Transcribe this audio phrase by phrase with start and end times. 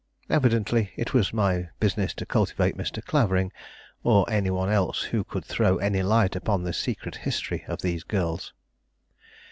[0.31, 3.05] Evidently it was my business to cultivate Mr.
[3.05, 3.51] Clavering,
[4.03, 8.03] or any one else who could throw any light upon the secret history of these
[8.03, 8.51] girls.